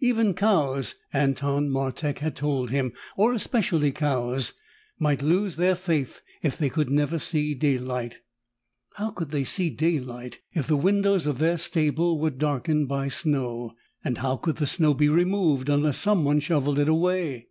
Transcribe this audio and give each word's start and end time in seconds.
Even 0.00 0.34
cows, 0.34 0.96
Anton 1.12 1.70
Martek 1.70 2.18
had 2.18 2.34
told 2.34 2.70
him 2.70 2.92
or 3.16 3.32
especially 3.32 3.92
cows 3.92 4.54
might 4.98 5.22
lose 5.22 5.54
their 5.54 5.76
faith 5.76 6.20
if 6.42 6.58
they 6.58 6.68
could 6.68 6.90
never 6.90 7.16
see 7.16 7.54
daylight. 7.54 8.18
How 8.96 9.10
could 9.10 9.30
they 9.30 9.44
see 9.44 9.70
daylight 9.70 10.40
if 10.52 10.66
the 10.66 10.74
windows 10.76 11.26
of 11.26 11.38
their 11.38 11.58
stable 11.58 12.18
were 12.18 12.30
darkened 12.30 12.88
by 12.88 13.06
snow? 13.06 13.74
And 14.02 14.18
how 14.18 14.36
could 14.38 14.56
the 14.56 14.66
snow 14.66 14.94
be 14.94 15.08
removed 15.08 15.68
unless 15.68 15.98
someone 15.98 16.40
shoveled 16.40 16.80
it 16.80 16.88
away? 16.88 17.46